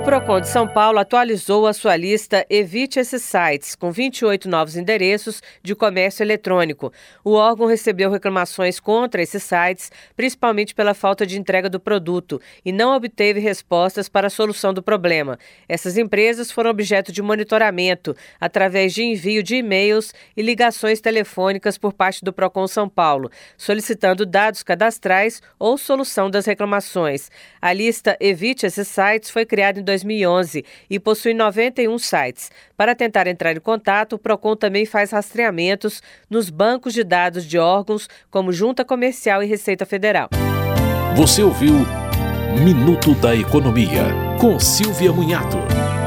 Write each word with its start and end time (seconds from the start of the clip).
O 0.00 0.02
Procon 0.02 0.40
de 0.40 0.48
São 0.48 0.66
Paulo 0.66 0.98
atualizou 0.98 1.66
a 1.66 1.74
sua 1.74 1.94
lista 1.94 2.46
Evite 2.48 2.98
esses 2.98 3.22
sites, 3.22 3.76
com 3.76 3.92
28 3.92 4.48
novos 4.48 4.74
endereços 4.74 5.42
de 5.62 5.74
comércio 5.74 6.22
eletrônico. 6.22 6.90
O 7.22 7.32
órgão 7.32 7.66
recebeu 7.66 8.10
reclamações 8.10 8.80
contra 8.80 9.20
esses 9.20 9.42
sites, 9.42 9.92
principalmente 10.16 10.74
pela 10.74 10.94
falta 10.94 11.26
de 11.26 11.38
entrega 11.38 11.68
do 11.68 11.78
produto, 11.78 12.40
e 12.64 12.72
não 12.72 12.96
obteve 12.96 13.40
respostas 13.40 14.08
para 14.08 14.28
a 14.28 14.30
solução 14.30 14.72
do 14.72 14.82
problema. 14.82 15.38
Essas 15.68 15.98
empresas 15.98 16.50
foram 16.50 16.70
objeto 16.70 17.12
de 17.12 17.20
monitoramento 17.20 18.16
através 18.40 18.94
de 18.94 19.02
envio 19.04 19.42
de 19.42 19.56
e-mails 19.56 20.14
e 20.34 20.40
ligações 20.40 21.02
telefônicas 21.02 21.76
por 21.76 21.92
parte 21.92 22.24
do 22.24 22.32
Procon 22.32 22.66
São 22.66 22.88
Paulo, 22.88 23.30
solicitando 23.54 24.24
dados 24.24 24.62
cadastrais 24.62 25.42
ou 25.58 25.76
solução 25.76 26.30
das 26.30 26.46
reclamações. 26.46 27.30
A 27.60 27.70
lista 27.74 28.16
Evite 28.18 28.64
esses 28.64 28.88
sites 28.88 29.28
foi 29.28 29.44
criada 29.44 29.78
em 29.78 29.89
2011 29.90 30.64
e 30.88 31.00
possui 31.00 31.34
91 31.34 31.98
sites. 31.98 32.50
Para 32.76 32.94
tentar 32.94 33.26
entrar 33.26 33.56
em 33.56 33.60
contato, 33.60 34.14
o 34.14 34.18
Procon 34.18 34.56
também 34.56 34.86
faz 34.86 35.10
rastreamentos 35.10 36.02
nos 36.28 36.48
bancos 36.48 36.94
de 36.94 37.04
dados 37.04 37.44
de 37.44 37.58
órgãos 37.58 38.08
como 38.30 38.52
Junta 38.52 38.84
Comercial 38.84 39.42
e 39.42 39.46
Receita 39.46 39.84
Federal. 39.84 40.30
Você 41.16 41.42
ouviu 41.42 41.74
Minuto 42.62 43.14
da 43.14 43.34
Economia, 43.34 44.04
com 44.40 44.58
Silvia 44.58 45.12
Munhato. 45.12 45.99